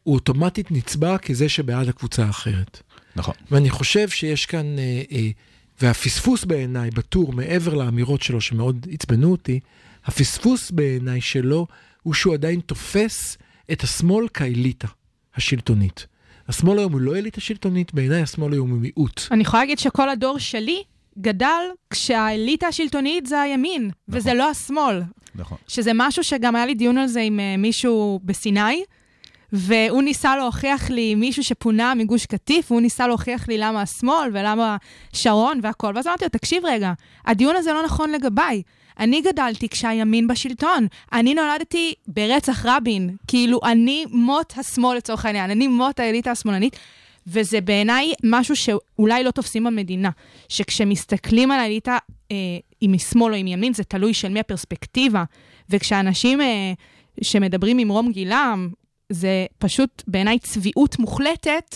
הוא 0.03 0.15
אוטומטית 0.15 0.71
נצבע 0.71 1.17
כזה 1.17 1.49
שבעד 1.49 1.87
הקבוצה 1.87 2.25
האחרת. 2.25 2.81
נכון. 3.15 3.33
ואני 3.51 3.69
חושב 3.69 4.09
שיש 4.09 4.45
כאן, 4.45 4.79
אה, 4.79 5.01
אה, 5.11 5.29
והפספוס 5.81 6.45
בעיניי 6.45 6.89
בטור, 6.89 7.33
מעבר 7.33 7.73
לאמירות 7.73 8.21
שלו 8.21 8.41
שמאוד 8.41 8.87
עצבנו 8.91 9.31
אותי, 9.31 9.59
הפספוס 10.05 10.71
בעיניי 10.71 11.21
שלו 11.21 11.67
הוא 12.03 12.13
שהוא 12.13 12.33
עדיין 12.33 12.59
תופס 12.59 13.37
את 13.71 13.83
השמאל 13.83 14.27
כאליטה 14.27 14.87
השלטונית. 15.35 16.07
השמאל 16.47 16.79
היום 16.79 16.93
הוא 16.93 17.01
לא 17.01 17.15
אליטה 17.15 17.41
שלטונית, 17.41 17.93
בעיניי 17.93 18.21
השמאל 18.21 18.53
היום 18.53 18.69
הוא 18.69 18.79
מיעוט. 18.79 19.21
אני 19.31 19.41
יכולה 19.41 19.63
להגיד 19.63 19.79
שכל 19.79 20.09
הדור 20.09 20.39
שלי 20.39 20.83
גדל 21.19 21.63
כשהאליטה 21.89 22.67
השלטונית 22.67 23.25
זה 23.25 23.41
הימין, 23.41 23.91
וזה 24.09 24.33
לא 24.33 24.49
השמאל. 24.49 25.01
נכון. 25.35 25.57
שזה 25.67 25.91
משהו 25.93 26.23
שגם 26.23 26.55
היה 26.55 26.65
לי 26.65 26.75
דיון 26.75 26.97
על 26.97 27.07
זה 27.07 27.21
עם 27.21 27.39
אה, 27.39 27.57
מישהו 27.57 28.19
בסיני, 28.23 28.83
והוא 29.53 30.01
ניסה 30.01 30.35
להוכיח 30.35 30.89
לי 30.89 31.15
מישהו 31.15 31.43
שפונה 31.43 31.95
מגוש 31.95 32.25
קטיף, 32.25 32.71
והוא 32.71 32.81
ניסה 32.81 33.07
להוכיח 33.07 33.47
לי 33.47 33.57
למה 33.57 33.81
השמאל 33.81 34.29
ולמה 34.33 34.77
שרון 35.13 35.59
והכל. 35.63 35.91
ואז 35.95 36.07
אמרתי 36.07 36.23
לו, 36.23 36.29
תקשיב 36.29 36.65
רגע, 36.65 36.93
הדיון 37.25 37.55
הזה 37.55 37.73
לא 37.73 37.83
נכון 37.83 38.11
לגביי. 38.11 38.61
אני 38.99 39.21
גדלתי 39.21 39.69
כשהימין 39.69 40.27
בשלטון. 40.27 40.87
אני 41.13 41.33
נולדתי 41.33 41.93
ברצח 42.07 42.65
רבין. 42.65 43.15
כאילו, 43.27 43.59
אני 43.63 44.05
מות 44.11 44.53
השמאל 44.57 44.97
לצורך 44.97 45.25
העניין, 45.25 45.51
אני 45.51 45.67
מות 45.67 45.99
האליטה 45.99 46.31
השמאלנית. 46.31 46.79
וזה 47.27 47.61
בעיניי 47.61 48.13
משהו 48.23 48.55
שאולי 48.55 49.23
לא 49.23 49.31
תופסים 49.31 49.63
במדינה, 49.63 50.09
שכשמסתכלים 50.49 51.51
על 51.51 51.59
האליטה, 51.59 51.97
אה, 52.31 52.35
אם 52.81 52.91
משמאל 52.93 53.33
או 53.33 53.37
עם 53.37 53.47
ימין, 53.47 53.73
זה 53.73 53.83
תלוי 53.83 54.13
של 54.13 54.29
מי 54.29 54.39
הפרספקטיבה. 54.39 55.23
וכשאנשים 55.69 56.41
אה, 56.41 56.73
שמדברים 57.21 57.77
ממרום 57.77 58.11
גילם, 58.11 58.69
זה 59.11 59.45
פשוט 59.57 60.03
בעיניי 60.07 60.39
צביעות 60.39 60.99
מוחלטת 60.99 61.75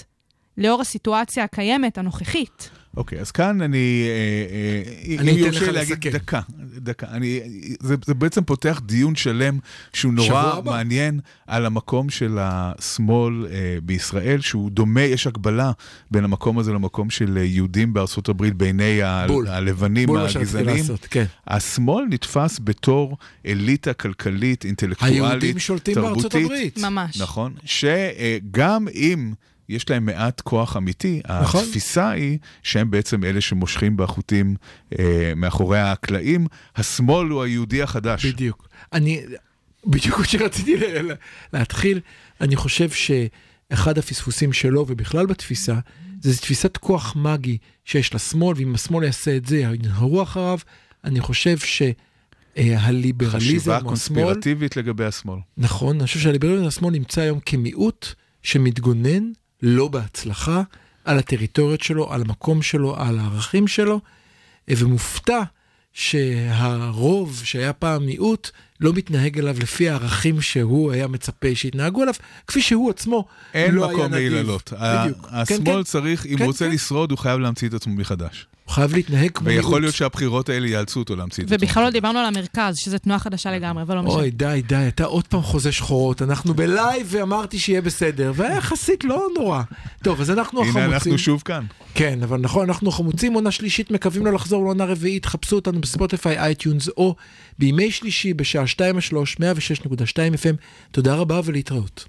לאור 0.57 0.81
הסיטואציה 0.81 1.43
הקיימת, 1.43 1.97
הנוכחית. 1.97 2.69
אוקיי, 2.97 3.19
אז 3.19 3.31
כאן 3.31 3.61
אני, 3.61 4.03
אה, 4.07 5.15
אה, 5.15 5.19
אני 5.21 5.41
אתן 5.41 5.53
לך 5.53 5.63
לסכם. 5.71 6.09
דקה, 6.11 6.41
דקה, 6.77 7.07
אני, 7.09 7.39
זה, 7.79 7.95
זה 8.05 8.13
בעצם 8.13 8.43
פותח 8.43 8.81
דיון 8.85 9.15
שלם 9.15 9.59
שהוא 9.93 10.13
נורא 10.13 10.41
הבא. 10.41 10.71
מעניין 10.71 11.19
על 11.47 11.65
המקום 11.65 12.09
של 12.09 12.37
השמאל 12.41 13.45
אה, 13.51 13.77
בישראל, 13.83 14.41
שהוא 14.41 14.71
דומה, 14.71 15.01
יש 15.01 15.27
הקבלה 15.27 15.71
בין 16.11 16.23
המקום 16.23 16.59
הזה 16.59 16.73
למקום 16.73 17.09
של 17.09 17.37
אה, 17.37 17.43
יהודים 17.43 17.93
בארצות 17.93 18.29
הברית 18.29 18.53
בעיני 18.53 19.01
ה- 19.03 19.25
בול. 19.27 19.47
הלבנים 19.47 20.07
בול 20.07 20.19
מה 20.19 20.29
שרציתי 20.29 20.57
הגזענים. 20.57 20.77
לעשות, 20.81 21.07
כן. 21.09 21.25
השמאל 21.47 22.05
נתפס 22.09 22.59
בתור 22.63 23.17
אליטה 23.45 23.93
כלכלית, 23.93 24.65
אינטלקטואלית, 24.65 25.21
היהודים 25.23 25.59
שולטים 25.59 25.95
בארצות 25.95 26.31
תרבותית. 26.31 26.45
הברית. 26.45 26.77
ממש. 26.77 27.21
נכון, 27.21 27.53
שגם 27.65 28.87
אם 28.93 29.33
יש 29.69 29.89
להם 29.89 30.05
מעט 30.05 30.41
כוח 30.41 30.77
אמיתי, 30.77 31.21
נכון. 31.41 31.63
התפיסה 31.63 32.09
היא 32.09 32.37
שהם 32.63 32.91
בעצם 32.91 33.23
אלה 33.23 33.41
שמושכים 33.41 33.97
בחוטים 33.97 34.55
אה, 34.99 35.33
מאחורי 35.35 35.79
הקלעים. 35.79 36.47
השמאל 36.75 37.27
הוא 37.27 37.43
היהודי 37.43 37.81
החדש. 37.81 38.25
בדיוק. 38.25 38.67
אני, 38.93 39.21
בדיוק 39.87 40.19
מה 40.19 40.25
שרציתי 40.25 40.77
ל- 40.77 41.11
ל- 41.11 41.15
להתחיל, 41.53 41.99
אני 42.41 42.55
חושב 42.55 42.89
שאחד 42.89 43.97
הפספוסים 43.97 44.53
שלו 44.53 44.85
ובכלל 44.87 45.25
בתפיסה, 45.25 45.75
זה 46.21 46.37
תפיסת 46.37 46.77
כוח 46.77 47.15
מגי 47.15 47.57
שיש 47.85 48.15
לשמאל, 48.15 48.57
ואם 48.57 48.75
השמאל 48.75 49.03
יעשה 49.03 49.37
את 49.37 49.45
זה, 49.45 49.57
ינהרו 49.57 50.23
אחריו. 50.23 50.59
אני 51.03 51.19
חושב 51.21 51.57
שהליברליזם 52.55 53.37
חשיבה 53.39 53.71
או 53.71 53.77
השמאל, 53.77 53.87
קונספירטיבית 53.89 54.77
לגבי 54.77 55.05
השמאל. 55.05 55.39
נכון, 55.57 55.95
אני 55.97 56.07
חושב 56.07 56.19
שהליברליזם 56.19 56.65
השמאל 56.67 56.93
נמצא 56.93 57.21
היום 57.21 57.39
כמיעוט 57.45 58.07
שמתגונן, 58.43 59.31
לא 59.61 59.87
בהצלחה, 59.87 60.61
על 61.05 61.17
הטריטוריות 61.19 61.81
שלו, 61.81 62.13
על 62.13 62.21
המקום 62.21 62.61
שלו, 62.61 62.95
על 62.99 63.19
הערכים 63.19 63.67
שלו, 63.67 63.99
ומופתע 64.69 65.41
שהרוב, 65.93 67.41
שהיה 67.43 67.73
פעם 67.73 68.05
מיעוט, 68.05 68.49
לא 68.79 68.93
מתנהג 68.93 69.39
אליו 69.39 69.55
לפי 69.59 69.89
הערכים 69.89 70.41
שהוא 70.41 70.91
היה 70.91 71.07
מצפה 71.07 71.47
שיתנהגו 71.55 72.03
אליו, 72.03 72.13
כפי 72.47 72.61
שהוא 72.61 72.89
עצמו 72.89 73.25
אין 73.53 73.75
לא 73.75 73.85
היה 73.85 73.93
מקום 73.97 74.05
נדיב. 74.13 74.33
להיללות. 74.33 74.73
בדיוק. 74.73 75.25
ה- 75.31 75.45
כן, 75.45 75.55
השמאל 75.55 75.77
כן. 75.77 75.83
צריך, 75.83 76.25
אם 76.25 76.35
כן, 76.35 76.43
הוא 76.43 76.47
רוצה 76.47 76.65
כן. 76.65 76.71
לשרוד, 76.71 77.11
הוא 77.11 77.19
חייב 77.19 77.39
להמציא 77.39 77.67
את 77.67 77.73
עצמו 77.73 77.93
מחדש. 77.95 78.47
הוא 78.65 78.73
חייב 78.73 78.93
להתנהג 78.93 79.31
כמו 79.31 79.47
מיעוט. 79.47 79.65
ויכול 79.65 79.81
להיות 79.81 79.95
שהבחירות 79.95 80.49
האלה 80.49 80.67
יאלצו 80.67 80.99
אותו 80.99 81.15
להמציא 81.15 81.43
את 81.43 81.51
עצמו. 81.51 81.65
ובכלל 81.65 81.83
לא. 81.83 81.89
דיברנו 81.89 82.19
על 82.19 82.25
המרכז, 82.25 82.77
שזו 82.77 82.97
תנועה 82.97 83.19
חדשה 83.19 83.51
לגמרי, 83.51 83.83
אבל 83.83 83.95
לא 83.95 84.03
משנה. 84.03 84.19
אוי, 84.19 84.31
די, 84.31 84.61
די, 84.67 84.85
אתה 84.87 85.05
עוד 85.05 85.27
פעם 85.27 85.41
חוזה 85.41 85.71
שחורות. 85.71 86.21
אנחנו 86.21 86.53
בלייב 86.53 87.07
ואמרתי 87.09 87.59
שיהיה 87.59 87.81
בסדר, 87.81 88.31
והיה 88.35 88.57
יחסית 88.57 89.03
לא 89.03 89.27
נורא. 89.37 89.61
טוב, 90.03 90.21
אז 90.21 90.31
אנחנו 90.31 90.61
החמוצים. 90.61 90.81
הנה 90.83 90.93
אנחנו 90.93 91.17
שוב 91.17 91.41
כאן. 91.45 91.63
כן, 91.93 92.19
אבל 92.23 92.39
נכון, 92.39 92.69
אנחנו 92.69 92.89
החמוצים, 92.89 93.33
עונה 93.33 93.51
שלישית, 93.51 93.91
מקווים 93.91 94.25
לא 94.25 94.33
לחזור 94.33 94.63
לעונה 94.63 94.85
רביעית, 94.85 95.25
חפשו 95.25 95.55
אותנו 95.55 95.81
ב 95.81 95.88
Spotify, 95.88 96.39
iTunes, 96.39 96.89
או 96.89 97.15
בימי 97.59 97.91
שלישי 97.91 98.33
בשעה 98.33 98.67
2 98.67 99.01
3 99.01 99.35
106.2 99.35 99.39
FM. 100.35 100.55
תודה 100.91 101.15
רבה 101.15 101.41
ולהתראות. 101.43 102.05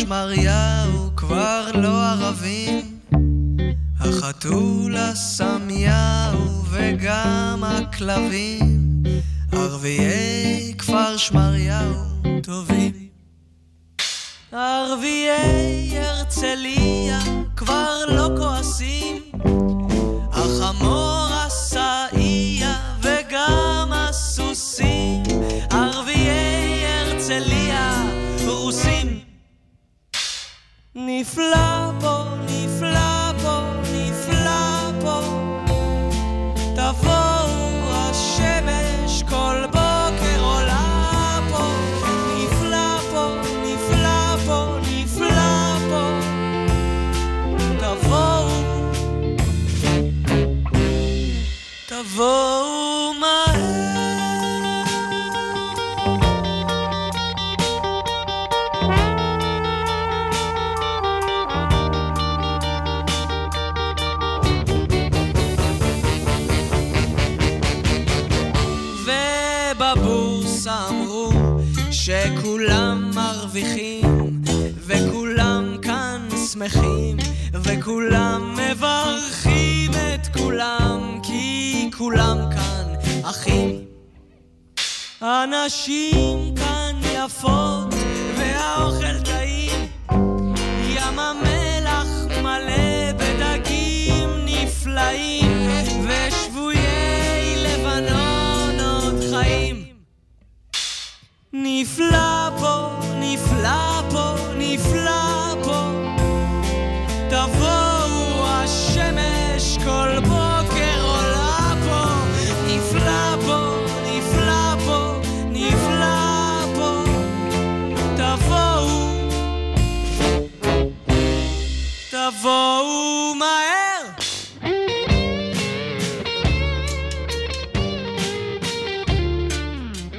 שמריהו 0.00 1.10
כבר 1.16 1.70
לא 1.74 2.04
ערבים. 2.04 2.98
החתול 4.00 4.96
הסמיהו 4.96 6.64
וגם 6.70 7.64
הכלבים. 7.64 9.02
ערביי 9.52 10.74
כפר 10.78 11.16
שמריהו 11.16 11.94
טובים. 12.42 12.92
ערביי 14.52 15.98
הרצליה 15.98 17.20
כבר 17.56 18.04
לא 18.08 18.28
כועסים. 18.36 19.22
החמור 20.32 21.28
הסעיה 21.32 22.78
וגם 23.02 23.92
הסוסים. 23.92 25.22
ערביי 25.70 26.86
הרצליה 26.86 28.02
רוסים 28.46 29.26
נפלא 30.98 31.90
פה, 32.00 32.24
נפלא 32.46 33.00
פה, 33.00 33.05
שכולם 72.56 73.10
מרוויחים 73.14 74.42
וכולם 74.86 75.76
כאן 75.82 76.28
שמחים 76.52 77.16
וכולם 77.52 78.54
מברכים 78.54 79.90
את 79.90 80.26
כולם 80.38 81.18
כי 81.22 81.90
כולם 81.98 82.38
כאן 82.50 82.94
אחים. 83.22 83.84
הנשים 85.20 86.54
כאן 86.56 87.00
יפות 87.14 87.94
והאוכל 88.38 89.20
טעים. 89.24 89.86
ים 90.88 91.18
המלח 91.18 92.08
מלא 92.42 93.12
בדגים 93.12 94.28
נפלאים 94.44 95.68